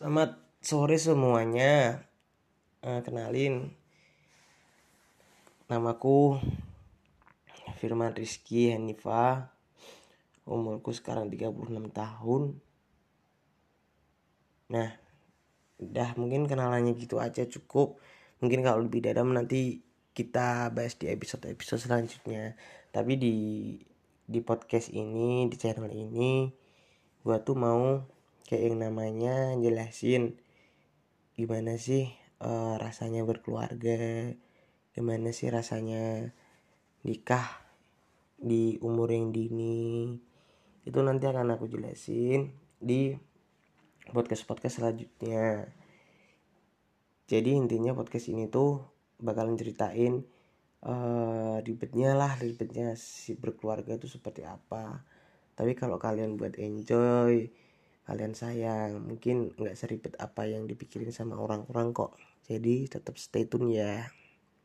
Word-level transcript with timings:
Selamat 0.00 0.40
sore 0.64 0.96
semuanya. 0.96 2.00
Uh, 2.80 3.04
kenalin, 3.04 3.68
namaku 5.68 6.40
Firman 7.76 8.16
Rizky 8.16 8.72
Hanifa. 8.72 9.52
Umurku 10.48 10.96
sekarang 10.96 11.28
36 11.28 11.92
tahun. 11.92 12.56
Nah, 14.72 14.88
udah 15.76 16.16
mungkin 16.16 16.48
kenalannya 16.48 16.96
gitu 16.96 17.20
aja 17.20 17.44
cukup. 17.44 18.00
Mungkin 18.40 18.64
kalau 18.64 18.80
lebih 18.80 19.04
dalam 19.04 19.36
nanti 19.36 19.84
kita 20.16 20.72
bahas 20.72 20.96
di 20.96 21.12
episode-episode 21.12 21.76
selanjutnya. 21.76 22.56
Tapi 22.88 23.20
di 23.20 23.36
di 24.24 24.40
podcast 24.40 24.96
ini, 24.96 25.44
di 25.44 25.60
channel 25.60 25.92
ini, 25.92 26.48
gua 27.20 27.44
tuh 27.44 27.52
mau 27.52 28.00
kayak 28.50 28.74
yang 28.74 28.82
namanya 28.82 29.54
jelasin 29.62 30.34
gimana 31.38 31.78
sih 31.78 32.10
uh, 32.42 32.74
rasanya 32.82 33.22
berkeluarga 33.22 34.34
gimana 34.90 35.30
sih 35.30 35.54
rasanya 35.54 36.34
nikah 37.06 37.46
di 38.34 38.74
umur 38.82 39.14
yang 39.14 39.30
dini 39.30 40.18
itu 40.82 40.98
nanti 40.98 41.30
akan 41.30 41.54
aku 41.54 41.70
jelasin 41.70 42.50
di 42.80 43.14
podcast 44.10 44.48
podcast 44.48 44.80
selanjutnya. 44.82 45.70
Jadi 47.30 47.54
intinya 47.54 47.94
podcast 47.94 48.26
ini 48.32 48.50
tuh 48.50 48.82
bakalan 49.22 49.54
ceritain 49.54 50.24
uh, 50.82 51.62
ribetnya 51.62 52.18
lah 52.18 52.34
ribetnya 52.40 52.98
si 52.98 53.38
berkeluarga 53.38 53.94
itu 53.94 54.10
seperti 54.10 54.42
apa. 54.42 55.04
Tapi 55.54 55.76
kalau 55.78 56.00
kalian 56.00 56.34
buat 56.40 56.58
enjoy 56.58 57.46
kalian 58.10 58.34
sayang. 58.34 58.98
Mungkin 58.98 59.54
nggak 59.54 59.78
seribet 59.78 60.18
apa 60.18 60.50
yang 60.50 60.66
dipikirin 60.66 61.14
sama 61.14 61.38
orang-orang 61.38 61.94
kok. 61.94 62.18
Jadi 62.50 62.90
tetap 62.90 63.14
stay 63.22 63.46
tune 63.46 63.70
ya 63.70 64.10